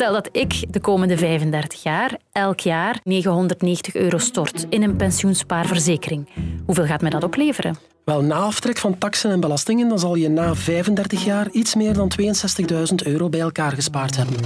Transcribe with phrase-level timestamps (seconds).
[0.00, 6.28] Stel dat ik de komende 35 jaar elk jaar 990 euro stort in een pensioenspaarverzekering.
[6.66, 7.76] Hoeveel gaat mij dat opleveren?
[8.04, 11.94] Wel, na aftrek van taxen en belastingen, dan zal je na 35 jaar iets meer
[11.94, 14.36] dan 62.000 euro bij elkaar gespaard hebben.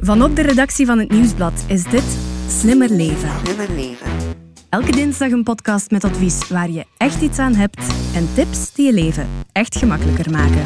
[0.00, 3.30] Vanop de redactie van het Nieuwsblad is dit Slimmer Leven.
[3.44, 4.06] Slimmer leven.
[4.68, 7.80] Elke dinsdag een podcast met advies waar je echt iets aan hebt
[8.14, 10.64] en tips die je leven echt gemakkelijker maken.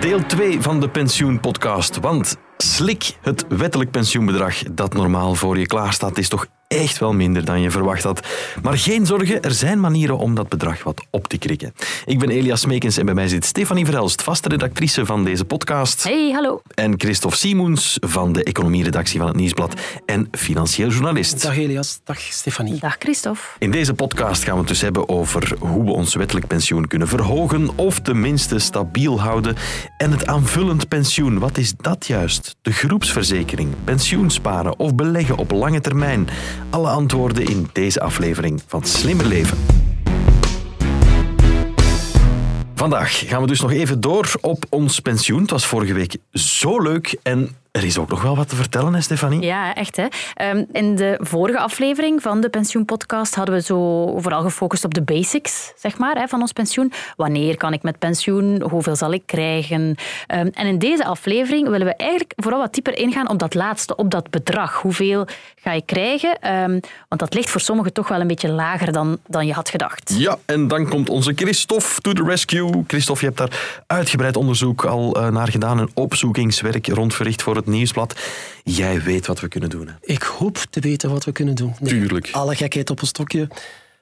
[0.00, 2.00] Deel 2 van de pensioenpodcast.
[2.00, 7.44] Want slik het wettelijk pensioenbedrag dat normaal voor je klaarstaat is toch echt wel minder
[7.44, 8.26] dan je verwacht had.
[8.62, 11.74] Maar geen zorgen, er zijn manieren om dat bedrag wat op te krikken.
[12.04, 16.02] Ik ben Elias Smekens en bij mij zit Stefanie Verhelst, vaste redactrice van deze podcast.
[16.02, 16.62] Hey, hallo.
[16.74, 21.42] En Christophe Simoens van de economieredactie van het Nieuwsblad en financieel journalist.
[21.42, 22.78] Dag Elias, dag Stefanie.
[22.80, 23.40] Dag Christophe.
[23.58, 27.08] In deze podcast gaan we het dus hebben over hoe we ons wettelijk pensioen kunnen
[27.08, 29.56] verhogen of tenminste stabiel houden.
[29.96, 32.56] En het aanvullend pensioen, wat is dat juist?
[32.62, 36.28] De groepsverzekering, pensioensparen of beleggen op lange termijn?
[36.74, 39.58] Alle antwoorden in deze aflevering van Slimmer Leven.
[42.74, 45.40] Vandaag gaan we dus nog even door op ons pensioen.
[45.40, 48.94] Het was vorige week zo leuk en er is ook nog wel wat te vertellen,
[48.94, 49.40] hè, Stefanie?
[49.40, 50.06] Ja, echt hè.
[50.34, 53.78] Ehm, in de vorige aflevering van de pensioenpodcast hadden we zo
[54.18, 56.92] vooral gefocust op de basics, zeg maar, hè, van ons pensioen.
[57.16, 58.62] Wanneer kan ik met pensioen?
[58.62, 59.96] Hoeveel zal ik krijgen?
[60.26, 63.96] Ehm, en in deze aflevering willen we eigenlijk vooral wat dieper ingaan op dat laatste,
[63.96, 64.80] op dat bedrag.
[64.80, 66.38] Hoeveel ga je krijgen?
[66.40, 69.68] Ehm, want dat ligt voor sommigen toch wel een beetje lager dan, dan je had
[69.68, 70.14] gedacht.
[70.16, 72.84] Ja, en dan komt onze Christophe to the rescue.
[72.86, 77.56] Christophe, je hebt daar uitgebreid onderzoek al eh, naar gedaan en opzoekingswerk rond verricht voor
[77.56, 78.20] het Nieuwsblad.
[78.64, 79.86] Jij weet wat we kunnen doen.
[79.86, 79.94] Hè?
[80.00, 81.74] Ik hoop te weten wat we kunnen doen.
[81.80, 82.28] Nee, Tuurlijk.
[82.32, 83.48] Alle gekheid op een stokje.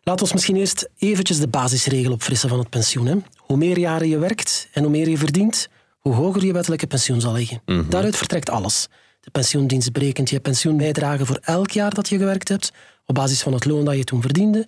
[0.02, 3.06] Laten we misschien eerst eventjes de basisregel opfrissen van het pensioen.
[3.06, 3.14] Hè.
[3.36, 7.20] Hoe meer jaren je werkt en hoe meer je verdient, hoe hoger je wettelijke pensioen
[7.20, 7.62] zal liggen.
[7.88, 8.88] Daaruit vertrekt alles.
[9.20, 12.72] De pensioendienst berekent je pensioenbijdrage voor elk jaar dat je gewerkt hebt,
[13.06, 14.66] op basis van het loon dat je toen verdiende,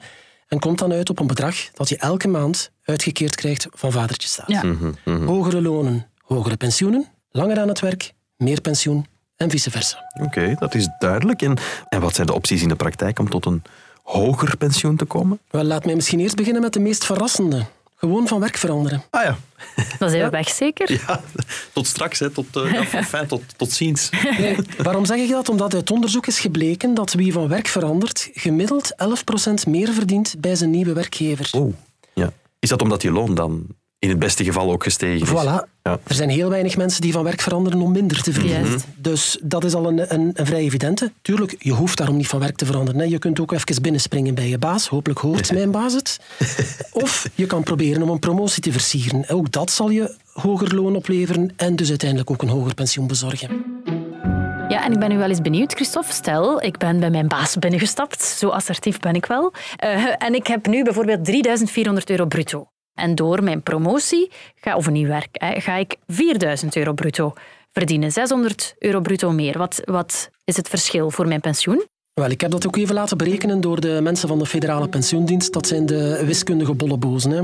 [0.48, 4.28] en komt dan uit op een bedrag dat je elke maand uitgekeerd krijgt van vadertje
[4.28, 4.48] staat.
[4.48, 4.62] Ja.
[5.04, 9.06] Hogere lonen, hogere pensioenen, langer aan het werk, meer pensioen
[9.36, 10.10] en vice versa.
[10.22, 11.42] Oké, dat is duidelijk.
[11.42, 11.56] En,
[11.88, 13.62] en wat zijn de opties in de praktijk om tot een
[14.02, 15.38] hoger pensioen te komen?
[15.50, 17.66] Wel, laat mij misschien eerst beginnen met de meest verrassende.
[17.96, 19.02] Gewoon van werk veranderen.
[19.10, 19.36] Ah ja,
[19.98, 20.92] Dan zijn we weg, zeker?
[21.06, 21.20] ja
[21.72, 22.30] tot straks, hè.
[22.30, 24.10] Tot, uh, enfin, tot, tot ziens.
[24.38, 25.48] Nee, waarom zeg ik dat?
[25.48, 28.94] Omdat uit onderzoek is gebleken dat wie van werk verandert gemiddeld
[29.66, 31.48] 11% meer verdient bij zijn nieuwe werkgever.
[31.52, 31.74] Oh,
[32.14, 32.32] ja.
[32.58, 33.66] Is dat omdat je loon dan
[34.04, 35.28] in het beste geval ook gestegen is?
[35.28, 35.72] Voilà.
[35.82, 35.98] Ja.
[36.06, 38.66] Er zijn heel weinig mensen die van werk veranderen om minder te verdienen.
[38.68, 38.86] Juist.
[38.96, 41.12] Dus dat is al een, een, een vrij evidente.
[41.22, 43.00] Tuurlijk, je hoeft daarom niet van werk te veranderen.
[43.00, 43.06] hè.
[43.06, 44.88] Je kunt ook even binnenspringen bij je baas.
[44.88, 46.20] Hopelijk hoort mijn baas het.
[46.92, 49.28] Of je kan proberen om een promotie te versieren.
[49.28, 53.64] Ook dat zal je hoger loon opleveren en dus uiteindelijk ook een hoger pensioen bezorgen.
[54.68, 56.12] Ja, en ik ben nu wel eens benieuwd, Christophe.
[56.12, 58.22] Stel, ik ben bij mijn baas binnengestapt.
[58.22, 59.52] Zo assertief ben ik wel.
[59.76, 62.66] Eh, en ik heb nu bijvoorbeeld 3400 euro bruto.
[62.94, 67.32] En door mijn promotie, ga, of een nieuw werk, hè, ga ik 4000 euro bruto
[67.72, 68.12] verdienen.
[68.12, 69.58] 600 euro bruto meer.
[69.58, 71.84] Wat, wat is het verschil voor mijn pensioen?
[72.14, 75.52] Wel, ik heb dat ook even laten berekenen door de mensen van de Federale Pensioendienst.
[75.52, 77.30] Dat zijn de wiskundige bollebozen.
[77.30, 77.42] Hè.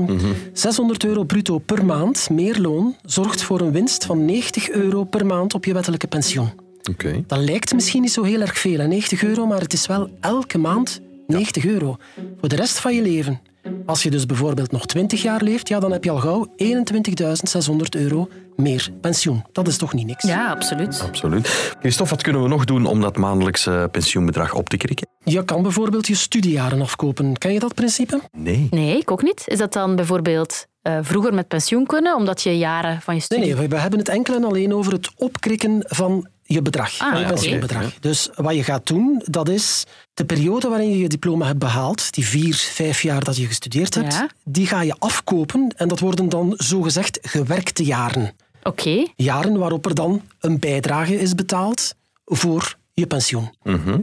[0.53, 5.25] 600 euro bruto per maand, meer loon, zorgt voor een winst van 90 euro per
[5.25, 6.49] maand op je wettelijke pensioen.
[6.89, 7.23] Oké.
[7.27, 10.09] Dat lijkt misschien niet zo heel erg veel, hè, 90 euro, maar het is wel
[10.19, 11.97] elke maand 90 euro.
[12.39, 13.41] Voor de rest van je leven.
[13.85, 17.75] Als je dus bijvoorbeeld nog 20 jaar leeft, ja, dan heb je al gauw 21.600
[17.89, 19.43] euro meer pensioen.
[19.51, 20.23] Dat is toch niet niks?
[20.23, 21.01] Ja, absoluut.
[21.07, 21.75] Absoluut.
[21.79, 25.07] Christophe, wat kunnen we nog doen om dat maandelijkse pensioenbedrag op te krikken?
[25.23, 27.37] Je kan bijvoorbeeld je studiejaren afkopen.
[27.37, 28.21] Ken je dat principe?
[28.31, 28.67] Nee.
[28.71, 29.43] Nee, ik ook niet.
[29.45, 33.21] Is dat dan bijvoorbeeld eh, vroeger met pensioen kunnen, omdat je jaren van je Nee,
[33.21, 33.45] studie...
[33.45, 37.13] nee, we we hebben het enkel en alleen over het opkrikken van je bedrag, Ah,
[37.13, 37.27] je oké.
[37.33, 37.93] pensioenbedrag.
[37.99, 39.83] Dus wat je gaat doen, dat is
[40.13, 43.95] de periode waarin je je diploma hebt behaald, die vier, vijf jaar dat je gestudeerd
[43.95, 44.29] hebt, Ja.
[44.43, 48.31] die ga je afkopen en dat worden dan zogezegd gewerkte jaren.
[48.63, 49.05] Oké.
[49.15, 51.93] Jaren waarop er dan een bijdrage is betaald
[52.25, 53.53] voor je pensioen.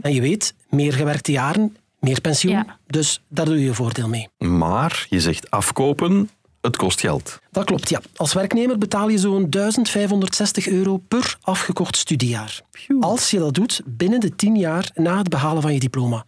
[0.01, 2.53] En je weet, meer gewerkte jaren, meer pensioen.
[2.53, 2.77] Ja.
[2.87, 4.27] Dus daar doe je je voordeel mee.
[4.37, 6.29] Maar je zegt afkopen,
[6.61, 7.39] het kost geld.
[7.51, 8.01] Dat klopt, ja.
[8.15, 12.61] Als werknemer betaal je zo'n 1560 euro per afgekort studiejaar.
[12.99, 16.25] Als je dat doet binnen de 10 jaar na het behalen van je diploma.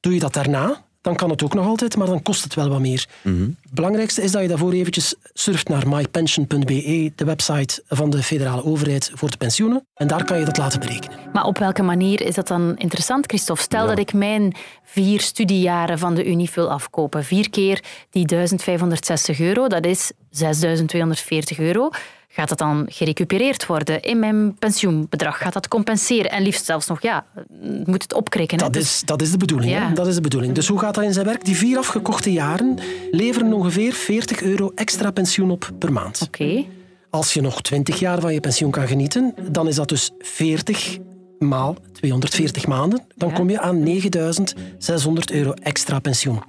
[0.00, 2.68] Doe je dat daarna, dan kan het ook nog altijd, maar dan kost het wel
[2.68, 3.06] wat meer.
[3.22, 8.64] Het belangrijkste is dat je daarvoor eventjes surft naar mypension.be, de website van de federale
[8.64, 9.86] overheid voor de pensioenen.
[9.94, 11.18] En daar kan je dat laten berekenen.
[11.32, 13.62] Maar op welke manier is dat dan interessant, Christophe?
[13.62, 14.54] Stel dat ik mijn
[14.84, 17.24] vier studiejaren van de Unie wil afkopen.
[17.24, 21.90] Vier keer die 1560 euro, dat is 6240 euro.
[22.32, 25.38] Gaat dat dan gerecupereerd worden in mijn pensioenbedrag?
[25.38, 26.30] Gaat dat compenseren?
[26.30, 27.26] En liefst zelfs nog, ja,
[27.84, 28.58] moet het opkrikken.
[28.58, 29.72] Dat Dus- is, dat is de bedoeling.
[29.72, 29.88] Ja.
[29.88, 29.94] Hè?
[29.94, 30.54] Dat is de bedoeling.
[30.54, 31.44] Dus hoe gaat dat in zijn werk?
[31.44, 32.78] Die vier afgekochte jaren
[33.10, 36.20] leveren ongeveer 40 euro extra pensioen op per maand.
[36.22, 36.64] Oké.
[37.10, 40.98] Als je nog 20 jaar van je pensioen kan genieten, dan is dat dus 40
[41.38, 43.04] maal 240 maanden.
[43.16, 43.34] Dan Ja.
[43.34, 46.42] kom je aan 9600 euro extra pensioen.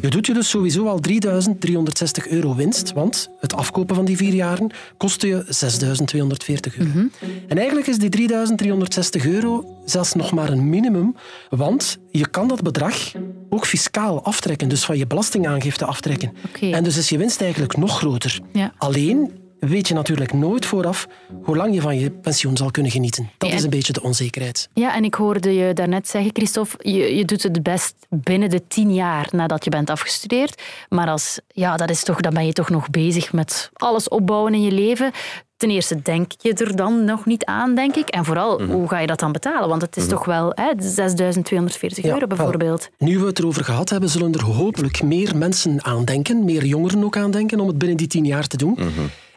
[0.00, 4.34] Je doet je dus sowieso al 3360 euro winst, want het afkopen van die vier
[4.34, 7.08] jaren kostte je 6240 euro.
[7.48, 11.14] En eigenlijk is die 3360 euro zelfs nog maar een minimum,
[11.50, 13.12] want je kan dat bedrag
[13.48, 16.32] ook fiscaal aftrekken, dus van je belastingaangifte aftrekken.
[16.60, 18.40] En dus is je winst eigenlijk nog groter.
[18.52, 18.72] Ja.
[18.78, 19.30] Alleen
[19.68, 21.06] weet je natuurlijk nooit vooraf
[21.42, 23.30] hoe lang je van je pensioen zal kunnen genieten.
[23.38, 23.54] Dat Ja.
[23.56, 24.68] is een beetje de onzekerheid.
[24.74, 28.62] Ja, en ik hoorde je daarnet zeggen, Christophe, je, je doet het best binnen de
[28.68, 30.62] tien jaar nadat je bent afgestudeerd.
[30.88, 34.54] Maar als, ja, dat is toch, dan ben je toch nog bezig met alles opbouwen
[34.54, 35.10] in je leven.
[35.56, 38.08] Ten eerste denk je er dan nog niet aan, denk ik.
[38.08, 38.70] En vooral, Mhm.
[38.72, 39.68] hoe ga je dat dan betalen?
[39.68, 42.88] Want het is toch wel hè, 6240 euro wel, bijvoorbeeld.
[42.98, 47.04] Nu we het erover gehad hebben, zullen er hopelijk meer mensen aan denken, meer jongeren
[47.04, 48.78] ook aan denken, om het binnen die tien jaar te doen.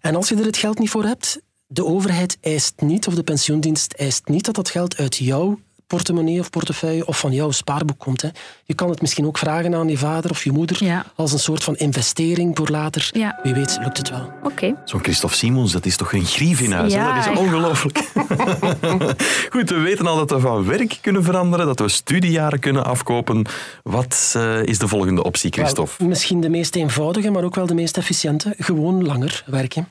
[0.05, 3.23] En als je er het geld niet voor hebt, de overheid eist niet, of de
[3.23, 7.99] pensioendienst eist niet, dat dat geld uit jouw portemonnee of portefeuille of van jouw spaarboek
[7.99, 8.21] komt.
[8.21, 8.29] Hè.
[8.63, 11.05] Je kan het misschien ook vragen aan je vader of je moeder Ja.
[11.15, 13.09] als een soort van investering voor later.
[13.13, 13.39] Ja.
[13.43, 14.31] Wie weet lukt het wel.
[14.43, 14.73] Oké.
[14.85, 16.93] Zo'n Christophe Simons, dat is toch een grief in huis?
[16.93, 17.39] Ja, Dat is ja.
[17.39, 17.97] ongelooflijk.
[19.53, 23.45] Goed, we weten al dat we van werk kunnen veranderen, dat we studiejaren kunnen afkopen.
[23.83, 25.91] Wat eh, is de volgende optie, Christophe?
[25.97, 28.53] Wel, misschien de meest eenvoudige, maar ook wel de meest efficiënte.
[28.57, 29.87] Gewoon langer werken.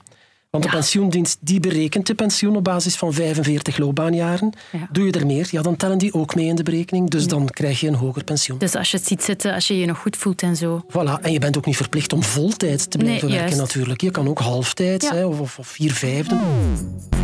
[0.55, 0.79] Want de Ja.
[0.79, 4.53] pensioendienst die berekent de pensioen op basis van 45 loopbaanjaren.
[4.73, 4.89] Ja.
[4.93, 7.11] Doe je er meer, ja, dan tellen die ook mee in de berekening.
[7.11, 8.59] Dus dan krijg je een hoger pensioen.
[8.59, 10.85] Dus als je het ziet zitten, als je je nog goed voelt en zo.
[10.89, 11.23] Voilà.
[11.23, 14.01] En je bent ook niet verplicht om voltijd te blijven Nee, werken natuurlijk.
[14.01, 16.37] Je kan ook halftijds hè, of, of, vier vijfde.
[16.39, 17.17] De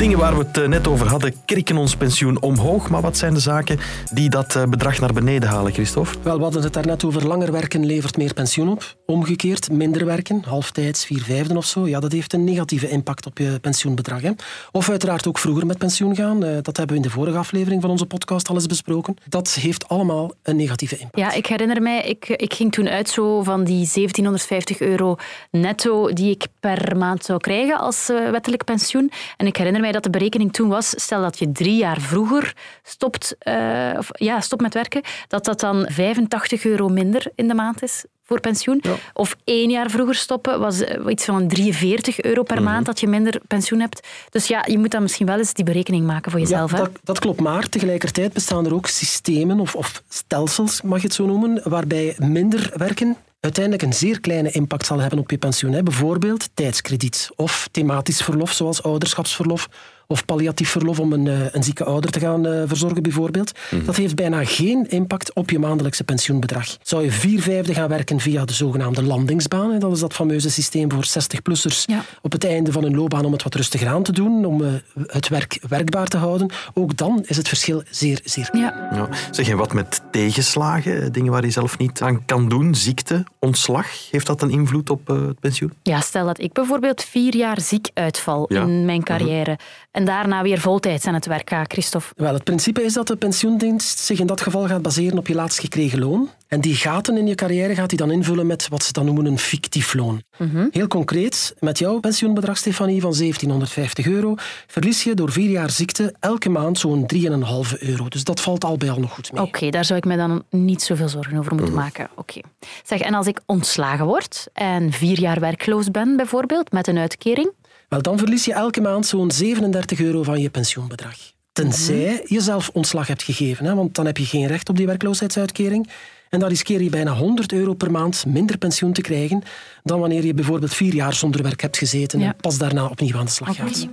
[0.00, 2.88] dingen waar we het eh, net over hadden, krikken ons pensioen omhoog.
[2.90, 3.78] Maar wat zijn de zaken
[4.12, 6.16] die dat eh, bedrag naar beneden halen, Christophe?
[6.22, 8.96] Wel, we hadden het daarnet over langer werken levert meer pensioen op.
[9.06, 11.88] Omgekeerd, minder werken, halftijds, vier vijfden of zo.
[11.88, 14.22] Ja, dat heeft een negatieve impact op je pensioenbedrag.
[14.22, 14.30] Hè.
[14.72, 16.44] Of uiteraard ook vroeger met pensioen gaan.
[16.44, 19.16] Eh, Dat hebben we in de vorige aflevering van onze podcast al eens besproken.
[19.28, 21.18] Dat heeft allemaal een negatieve impact.
[21.18, 25.16] Ja, ik herinner mij, ik, ik ging toen uit zo van die 1750 euro
[25.50, 29.10] netto die ik per maand zou krijgen als wettelijk pensioen.
[29.36, 32.54] En ik herinner mij dat de berekening toen was, stel dat je drie jaar vroeger
[32.82, 37.54] stopt, eh, of, ja, stopt met werken, dat dat dan 85 euro minder in de
[37.54, 38.82] maand is voor pensioen.
[39.12, 43.06] Of één jaar vroeger stoppen was eh, iets van 43 euro per maand dat je
[43.06, 44.06] minder pensioen hebt.
[44.30, 46.70] Dus ja, je moet dan misschien wel eens die berekening maken voor jezelf.
[46.70, 51.06] ja, dat, dat klopt, maar tegelijkertijd bestaan er ook systemen of, of stelsels, mag je
[51.06, 55.38] het zo noemen, waarbij minder werken uiteindelijk een zeer kleine impact zal hebben op je
[55.38, 55.72] pensioen.
[55.72, 55.82] Hè.
[55.82, 59.68] Bijvoorbeeld tijdskrediet of thematisch verlof, zoals ouderschapsverlof
[60.10, 63.52] of palliatief verlof om een, eh, een zieke ouder te gaan eh, verzorgen, bijvoorbeeld.
[63.84, 66.76] Dat heeft bijna geen impact op je maandelijkse pensioenbedrag.
[66.82, 70.50] Zou je vier vijfde gaan werken via de zogenaamde landingsbaan, hè, dat is dat fameuze
[70.50, 72.04] systeem voor 60-plussers Ja.
[72.22, 74.68] op het einde van hun loopbaan om het wat rustiger aan te doen, om eh,
[75.06, 78.64] het werk werkbaar te houden, ook dan is het verschil zeer, zeer klein.
[78.66, 78.88] Ja.
[78.94, 79.08] Ja.
[79.30, 83.86] Zeg je wat met tegenslagen, dingen waar je zelf niet aan kan doen, ziekte, ontslag,
[84.10, 85.72] heeft dat een invloed op het pensioen?
[85.82, 88.62] Ja, stel dat ik bijvoorbeeld vier jaar ziek uitval Ja.
[88.62, 89.58] in mijn carrière
[89.90, 92.12] en daarna weer voltijds aan het werk ga, Christophe.
[92.16, 95.34] Wel, het principe is dat de pensioendienst zich in dat geval gaat baseren op je
[95.34, 96.28] laatst gekregen loon.
[96.48, 99.26] En die gaten in je carrière gaat hij dan invullen met wat ze dan noemen
[99.26, 100.22] een fictief loon.
[100.70, 104.34] Heel concreet, met jouw pensioenbedrag, Stefanie, van 1750 euro,
[104.66, 108.08] verlies je door vier jaar ziekte elke maand zo'n 3,5 euro.
[108.08, 109.42] Dus dat valt al bij al nog goed mee.
[109.42, 112.08] Oké, daar zou ik me dan niet zoveel zorgen over moeten maken.
[112.16, 112.40] Oké.
[112.84, 117.52] Zeg, en als ik ontslagen word en vier jaar werkloos ben, bijvoorbeeld, met een uitkering?
[117.90, 121.14] Wel, dan verlies je elke maand zo'n 37 euro van je pensioenbedrag.
[121.52, 124.86] Tenzij je zelf ontslag hebt gegeven, hè, want dan heb je geen recht op die
[124.86, 125.88] werkloosheidsuitkering.
[126.28, 129.42] En dan riskeer je bijna 100 euro per maand minder pensioen te krijgen
[129.82, 132.26] dan wanneer je bijvoorbeeld vier jaar zonder werk hebt gezeten Ja.
[132.26, 133.88] en pas daarna opnieuw aan de slag gaat.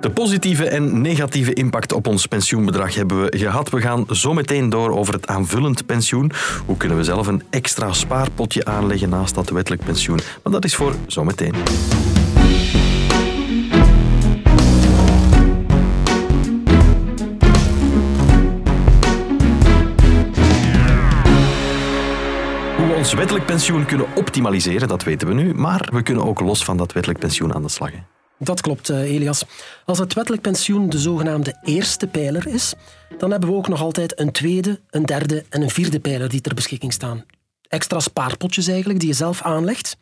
[0.00, 3.70] De positieve en negatieve impact op ons pensioenbedrag hebben we gehad.
[3.70, 6.32] We gaan zo meteen door over het aanvullend pensioen.
[6.66, 10.18] Hoe kunnen we zelf een extra spaarpotje aanleggen naast dat wettelijk pensioen?
[10.42, 11.54] Maar dat is voor zometeen.
[23.14, 25.54] Wettelijk pensioen kunnen optimaliseren, dat weten we nu.
[25.54, 27.90] Maar we kunnen ook los van dat wettelijk pensioen aan de slag.
[27.90, 27.98] hè.
[28.38, 29.44] Dat klopt, eh, Elias.
[29.84, 32.74] Als het wettelijk pensioen de zogenaamde eerste pijler is,
[33.18, 36.40] dan hebben we ook nog altijd een tweede, een derde en een vierde pijler die
[36.40, 37.24] ter beschikking staan.
[37.68, 39.96] Extra spaarpotjes eigenlijk, die je zelf aanlegt.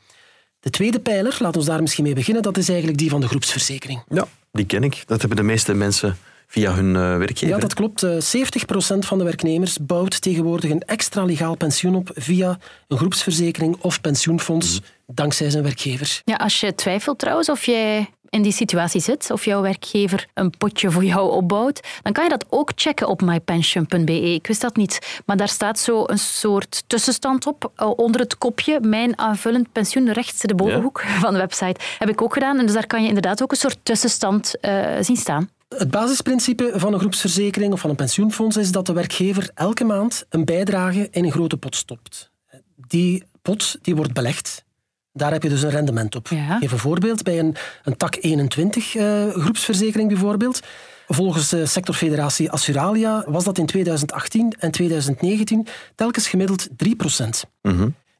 [0.60, 3.28] De tweede pijler, laten we daar misschien mee beginnen, dat is eigenlijk die van de
[3.28, 4.02] groepsverzekering.
[4.08, 5.02] Ja, die ken ik.
[5.06, 6.16] Dat hebben de meeste mensen
[6.52, 7.48] via hun eh, werkgever.
[7.48, 8.02] Ja, dat klopt.
[8.02, 13.76] Eh, 70% van de werknemers bouwt tegenwoordig een extra legaal pensioen op via een groepsverzekering
[13.80, 16.20] of pensioenfonds, dankzij zijn werkgever.
[16.24, 20.50] Ja, als je twijfelt trouwens of jij in die situatie zit, of jouw werkgever een
[20.50, 24.20] potje voor jou opbouwt, dan kan je dat ook checken op mypension.be.
[24.34, 28.38] Ik wist dat niet, maar daar staat zo een soort tussenstand op, eh, onder het
[28.38, 31.80] kopje Mijn aanvullend pensioen, rechts de bovenhoek van de website.
[31.98, 34.84] Heb ik ook gedaan, en dus daar kan je inderdaad ook een soort tussenstand eh,
[35.00, 35.50] zien staan.
[35.76, 40.26] Het basisprincipe van een groepsverzekering of van een pensioenfonds is dat de werkgever elke maand
[40.28, 42.30] een bijdrage in een grote pot stopt.
[42.76, 44.64] Die pot die wordt belegd.
[45.12, 46.28] Daar heb je dus een rendement op.
[46.28, 46.58] Ja.
[46.58, 47.22] Geef een voorbeeld.
[47.22, 50.60] Bij een, een tak 21 eh, groepsverzekering bijvoorbeeld.
[51.06, 56.70] Volgens de sectorfederatie Assuralia was dat in 2018 en 2019 telkens gemiddeld 3%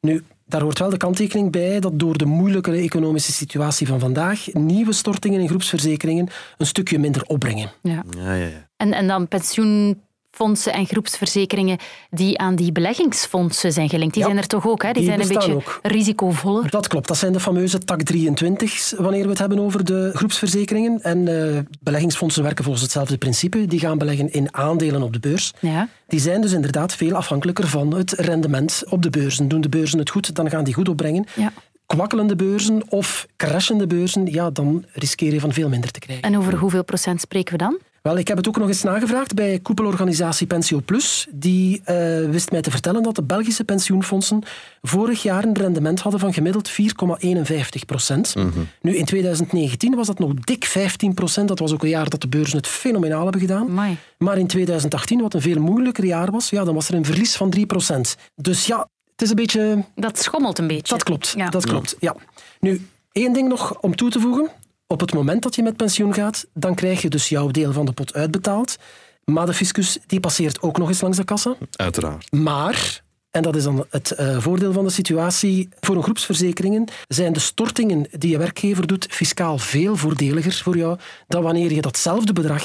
[0.01, 4.53] Nu, daar hoort wel de kanttekening bij dat door de moeilijkere economische situatie van vandaag
[4.53, 7.71] nieuwe stortingen in groepsverzekeringen een stukje minder opbrengen.
[7.83, 8.05] Ja.
[8.17, 8.69] Ja, ja, ja.
[8.77, 9.29] En, en dan
[10.37, 11.79] pensioenfondsen en groepsverzekeringen
[12.11, 14.15] die aan die beleggingsfondsen zijn gelinkt.
[14.15, 14.93] Die Ja, zijn er toch ook, hè?
[14.93, 15.79] Die, die zijn een beetje ook.
[15.83, 16.71] risicovoller.
[16.71, 21.03] Dat klopt, dat zijn de fameuze tak 23's wanneer we het hebben over de groepsverzekeringen.
[21.03, 23.67] En eh, beleggingsfondsen werken volgens hetzelfde principe.
[23.67, 25.53] Die gaan beleggen in aandelen op de beurs.
[25.61, 25.89] Ja.
[26.07, 29.49] Die zijn dus inderdaad veel afhankelijker van het rendement op de beurzen.
[29.49, 31.27] Doen de beurzen het goed, dan gaan die goed opbrengen.
[31.37, 31.53] Ja.
[31.87, 36.25] Kwakkelende beurzen of crashende beurzen, ja, dan riskeer je van veel minder te krijgen.
[36.25, 37.79] En over hoeveel procent spreken we dan?
[38.03, 41.27] Wel, ik heb het ook nog eens nagevraagd bij koepelorganisatie Pensio Plus.
[41.31, 41.97] Die eh,
[42.31, 44.43] wist mij te vertellen dat de Belgische pensioenfondsen
[44.83, 46.77] vorig jaar een rendement hadden van gemiddeld 4,51
[47.87, 48.35] procent.
[48.81, 51.49] Nu, in 2019 was dat nog dik 15 procent.
[51.49, 53.69] Dat was ook een jaar dat de beurzen het fenomenaal hebben gedaan.
[53.69, 53.97] Amai.
[54.19, 57.37] Maar in 2018, wat een veel moeilijker jaar was, ja, dan was er een verlies
[57.37, 58.17] van 3 procent.
[58.35, 60.93] Dus ja, het is een beetje Dat schommelt een beetje.
[60.95, 61.49] dat klopt, Ja.
[61.49, 61.97] dat klopt.
[62.01, 62.17] Ja.
[62.61, 64.49] Nu, één ding nog om toe te voegen.
[64.93, 67.87] Op het moment dat je met pensioen gaat, dan krijg je dus jouw deel van
[67.87, 68.77] de pot uitbetaald.
[69.25, 71.57] Maar de fiscus die passeert ook nog eens langs de kassa.
[71.77, 72.33] Uiteraard.
[72.33, 77.33] Maar, en dat is dan het eh, voordeel van de situatie, voor een groepsverzekeringen zijn
[77.33, 82.33] de stortingen die je werkgever doet fiscaal veel voordeliger voor jou dan wanneer je datzelfde
[82.33, 82.65] bedrag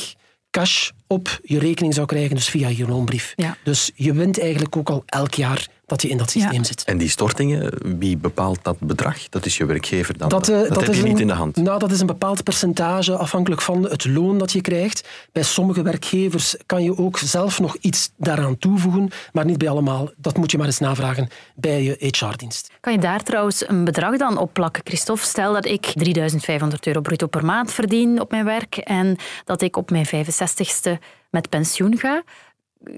[0.51, 3.33] cash op je rekening zou krijgen, dus via je loonbrief.
[3.35, 3.57] Ja.
[3.63, 6.63] Dus je wint eigenlijk ook al elk jaar dat je in dat systeem Ja.
[6.63, 6.83] zit.
[6.83, 9.29] En die stortingen, wie bepaalt dat bedrag?
[9.29, 10.29] Dat is je werkgever dan.
[10.29, 11.55] Dat, eh, dat, heb is je een- niet in de hand.
[11.55, 15.07] Nou, dat is een bepaald percentage afhankelijk van het loon dat je krijgt.
[15.31, 20.09] Bij sommige werkgevers kan je ook zelf nog iets daaraan toevoegen, maar niet bij allemaal.
[20.17, 22.71] Dat moet je maar eens navragen bij je HR-dienst.
[22.79, 25.25] Kan je daar trouwens een bedrag dan op plakken, Christophe?
[25.25, 29.77] Stel dat ik 3500 euro bruto per maand verdien op mijn werk en dat ik
[29.77, 32.23] op mijn 65ste met pensioen ga.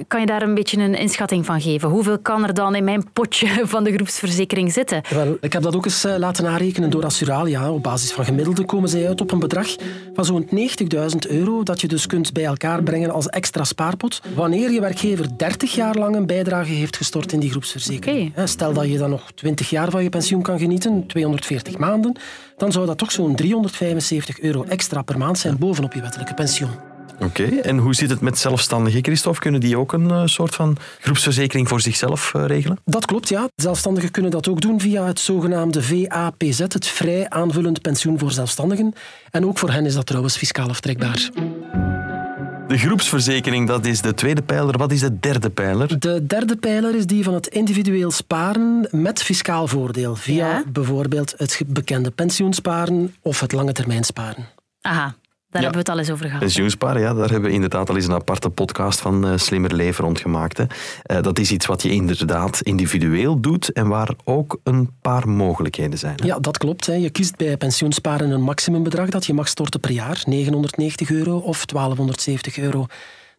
[0.07, 1.89] Kan je daar een beetje een inschatting van geven?
[1.89, 5.01] Hoeveel kan er dan in mijn potje van de groepsverzekering zitten?
[5.09, 7.71] Wel, ik heb dat ook eens eh, laten narekenen door Assuralia.
[7.71, 9.75] Op basis van gemiddelde komen zij uit op een bedrag
[10.13, 14.71] van zo'n 90.000 euro dat je dus kunt bij elkaar brengen als extra spaarpot wanneer
[14.71, 18.33] je werkgever 30 jaar lang een bijdrage heeft gestort in die groepsverzekering.
[18.43, 22.15] Stel dat je dan nog 20 jaar van je pensioen kan genieten, 240 maanden,
[22.57, 26.88] dan zou dat toch zo'n 375 euro extra per maand zijn bovenop je wettelijke pensioen.
[27.19, 29.39] Oké, en hoe zit het met zelfstandigen, Christophe?
[29.39, 32.79] Kunnen die ook een eh, soort van groepsverzekering voor zichzelf eh, regelen?
[32.85, 33.49] Dat klopt, ja.
[33.55, 38.93] Zelfstandigen kunnen dat ook doen via het zogenaamde VAPZ, het vrij aanvullend pensioen voor zelfstandigen.
[39.31, 41.29] En ook voor hen is dat trouwens fiscaal aftrekbaar.
[42.67, 44.77] De groepsverzekering, dat is de tweede pijler.
[44.77, 45.99] Wat is de derde pijler?
[45.99, 50.15] De derde pijler is die van het individueel sparen met fiscaal voordeel.
[50.15, 50.63] Via Ja?
[50.71, 54.45] bijvoorbeeld het bekende pensioensparen of het lange termijn sparen.
[54.81, 55.15] Aha,
[55.49, 56.39] daar hebben we het al eens over gehad.
[56.39, 60.03] Pensioensparen, ja, daar hebben we inderdaad al eens een aparte podcast van eh, Slimmer Leven
[60.03, 60.57] rond gemaakt.
[60.57, 60.63] Hè.
[61.03, 65.99] Eh, dat is iets wat je inderdaad individueel doet en waar ook een paar mogelijkheden
[65.99, 66.15] zijn.
[66.15, 66.25] hè.
[66.25, 66.85] Ja, dat klopt.
[66.85, 66.93] Hè.
[66.93, 70.21] Je kiest bij pensioensparen een maximumbedrag dat je mag storten per jaar.
[70.25, 72.85] 990 euro of 1270 euro.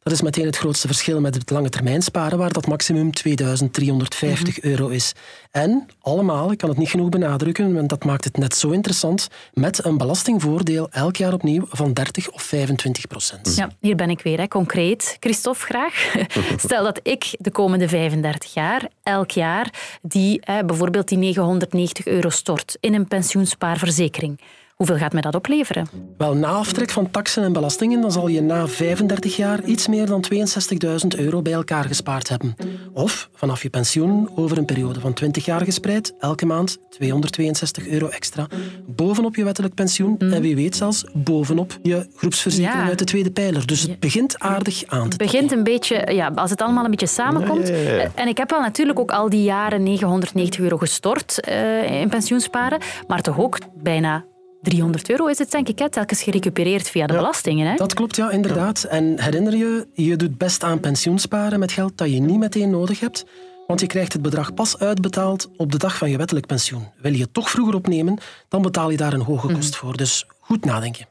[0.02, 4.60] Dat is meteen het grootste verschil met het lange termijn sparen, waar dat maximum 2350
[4.60, 5.12] euro is.
[5.50, 9.28] En allemaal, ik kan het niet genoeg benadrukken, want dat maakt het net zo interessant,
[9.52, 13.56] met een belastingvoordeel elk jaar opnieuw van 30 of 25 procent.
[13.56, 14.48] Ja, hier ben ik weer, hè.
[14.48, 15.16] concreet.
[15.20, 16.14] Christophe, graag.
[16.56, 22.28] Stel dat ik de komende 35 jaar, elk jaar, die, hè, bijvoorbeeld die 990 euro
[22.28, 24.40] stort in een pensioenspaarverzekering.
[24.80, 25.88] Hoeveel gaat mij dat opleveren?
[26.16, 30.06] Wel, na aftrek van taxen en belastingen dan zal je na 35 jaar iets meer
[30.06, 32.56] dan 62.000 euro bij elkaar gespaard hebben.
[32.92, 38.08] Of vanaf je pensioen over een periode van 20 jaar gespreid, elke maand 262 euro
[38.08, 38.46] extra
[38.86, 42.88] bovenop je wettelijk pensioen en wie weet zelfs bovenop je groepsverzekering Ja.
[42.88, 43.66] uit de tweede pijler.
[43.66, 46.90] Dus het begint aardig aan te Het begint een beetje, ja, als het allemaal een
[46.90, 47.68] beetje samenkomt.
[47.68, 48.10] Ja, ja, ja.
[48.14, 52.80] En ik heb wel natuurlijk ook al die jaren 990 euro gestort eh, in pensioensparen,
[53.06, 54.24] maar toch ook bijna
[54.62, 57.70] 300 euro is het, denk ik, hè, telkens gerecupereerd via de belastingen.
[57.70, 57.76] Hè?
[57.76, 58.84] Dat klopt, ja, inderdaad.
[58.84, 63.00] En herinner je, je doet best aan pensioensparen met geld dat je niet meteen nodig
[63.00, 63.24] hebt,
[63.66, 66.86] want je krijgt het bedrag pas uitbetaald op de dag van je wettelijk pensioen.
[66.96, 69.96] Wil je het toch vroeger opnemen, dan betaal je daar een hoge kost voor.
[69.96, 71.06] Dus goed nadenken.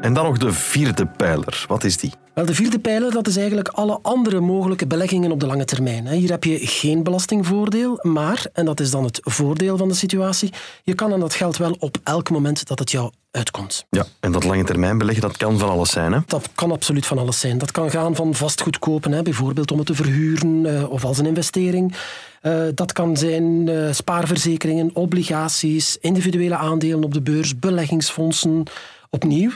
[0.00, 1.64] En dan nog de vierde pijler.
[1.68, 2.12] Wat is die?
[2.34, 6.08] Wel, de vierde pijler dat is eigenlijk alle andere mogelijke beleggingen op de lange termijn.
[6.08, 10.52] Hier heb je geen belastingvoordeel, maar, en dat is dan het voordeel van de situatie,
[10.82, 13.86] je kan aan dat geld wel op elk moment dat het jou uitkomt.
[13.90, 16.12] Ja, en dat lange termijn beleggen, dat kan van alles zijn.
[16.12, 16.18] Hè?
[16.26, 17.58] Dat kan absoluut van alles zijn.
[17.58, 21.18] Dat kan gaan van vastgoed kopen, hè, bijvoorbeeld om het te verhuren eh, of als
[21.18, 21.94] een investering.
[22.40, 28.62] Eh, dat kan zijn eh, spaarverzekeringen, obligaties, individuele aandelen op de beurs, beleggingsfondsen.
[29.10, 29.50] Opnieuw,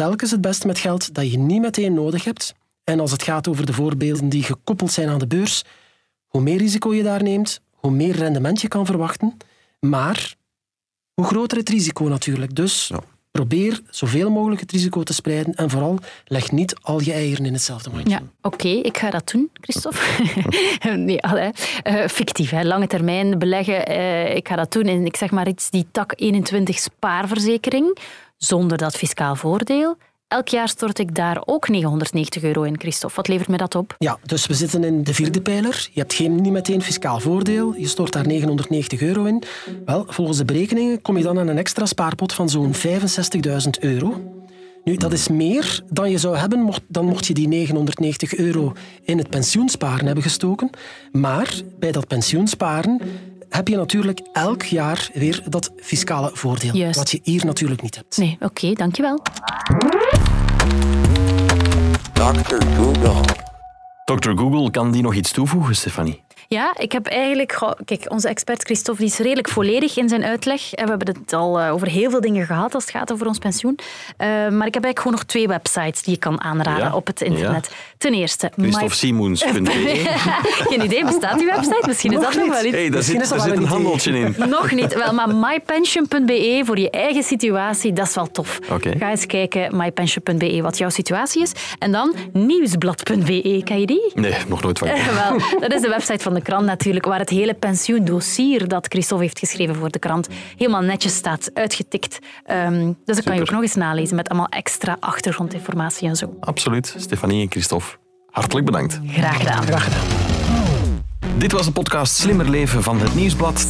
[0.00, 2.54] telkens het beste met geld dat je niet meteen nodig hebt.
[2.84, 5.62] En als het gaat over de voorbeelden die gekoppeld zijn aan de beurs,
[6.26, 9.36] hoe meer risico je daar neemt, hoe meer rendement je kan verwachten.
[9.80, 10.34] Maar
[11.14, 12.54] hoe groter het risico natuurlijk.
[12.54, 13.00] Dus Ja.
[13.30, 17.52] probeer zoveel mogelijk het risico te spreiden en vooral leg niet al je eieren in
[17.52, 18.10] hetzelfde mandje.
[18.10, 20.00] Ja, oké, ik ga dat doen, Christophe.
[20.96, 21.50] nee, allee,
[21.82, 22.62] eh, fictief, hè.
[22.64, 23.86] lange termijn beleggen.
[23.86, 27.96] eh, ik ga dat doen in, ik zeg maar iets, die tak 21 spaarverzekering,
[28.44, 29.96] zonder dat fiscaal voordeel.
[30.28, 33.16] Elk jaar stort ik daar ook 990 euro in, Christophe.
[33.16, 33.94] Wat levert me dat op?
[33.98, 35.88] Ja, dus we zitten in de vierde pijler.
[35.92, 37.74] Je hebt geen, niet meteen fiscaal voordeel.
[37.76, 39.42] Je stort daar 990 euro in.
[39.84, 42.80] Wel, volgens de berekeningen kom je dan aan een extra spaarpot van zo'n 65.000
[43.80, 44.40] euro.
[44.84, 48.72] Nu, dat is meer dan je zou hebben mocht, dan mocht je die 990 euro
[49.02, 50.70] in het pensioensparen hebben gestoken.
[51.12, 53.00] Maar bij dat pensioensparen
[53.50, 56.76] heb je natuurlijk elk jaar weer dat fiscale voordeel.
[56.76, 56.96] Juist.
[56.96, 58.16] Wat je hier natuurlijk niet hebt.
[58.16, 59.22] Nee, oké, dankjewel.
[62.12, 62.62] Dr.
[62.76, 63.20] Google.
[64.04, 64.30] Dr.
[64.30, 66.22] Google, kan die nog iets toevoegen, Stefanie?
[66.54, 67.52] Ja, ik heb eigenlijk...
[67.52, 70.72] goh, Kijk, onze expert Christophe die is redelijk volledig in zijn uitleg.
[70.72, 73.26] En we hebben het al eh, over heel veel dingen gehad als het gaat over
[73.26, 73.78] ons pensioen.
[74.16, 76.94] Eh, maar ik heb eigenlijk gewoon nog twee websites die je kan aanraden Ja?
[76.94, 77.70] op het internet.
[77.98, 78.50] Ten eerste...
[78.56, 80.04] my- ChristopheSimons.be
[80.70, 81.82] Geen idee, bestaat die website?
[81.86, 82.74] Misschien is dat nog wel iets.
[82.76, 84.34] Hey, daar Misschien zit, daar een handeltje in.
[84.48, 88.58] Nog niet, wel, maar mypension.be voor je eigen situatie, dat is wel tof.
[88.70, 88.92] Oké.
[88.98, 91.52] Ga eens kijken, mypension.be, wat jouw situatie is.
[91.78, 94.10] En dan nieuwsblad.be, ken je die?
[94.14, 94.88] Nee, nog nooit van
[95.28, 99.24] wel, dat is de website van de krant natuurlijk, waar het hele pensioendossier dat Christophe
[99.24, 102.18] heeft geschreven voor de krant helemaal netjes staat, uitgetikt.
[102.44, 106.36] Ehm, dus dat kan je ook nog eens nalezen met allemaal extra achtergrondinformatie en zo.
[106.40, 106.94] Absoluut.
[106.98, 107.96] Stefanie en Christophe,
[108.30, 109.00] hartelijk bedankt.
[109.06, 109.62] Graag gedaan.
[109.62, 110.28] Graag gedaan.
[111.38, 113.66] Dit was de podcast Slimmer Leven van het Nieuwsblad.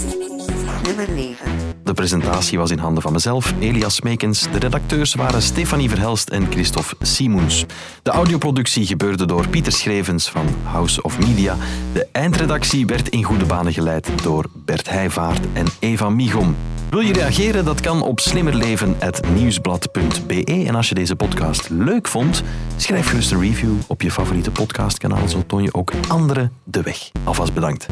[1.14, 1.47] Leven.
[1.85, 4.47] De presentatie was in handen van mezelf, Elias Meekens.
[4.53, 7.64] De redacteurs waren Stefanie Verhelst en Christophe Simoens.
[8.03, 11.57] De audioproductie gebeurde door Pieter Schrevens van House of Media.
[11.93, 16.57] De eindredactie werd in goede banen geleid door Bert Heijvaart en Eva Migom.
[16.90, 17.64] Wil je reageren?
[17.64, 20.64] Dat kan op slimmerleven.nieuwsblad.be.
[20.66, 22.43] En als je deze podcast leuk vond,
[22.77, 25.29] schrijf gerust een review op je favoriete podcastkanaal.
[25.29, 27.11] Zo toon je ook anderen de weg.
[27.25, 27.87] Alvast bedankt.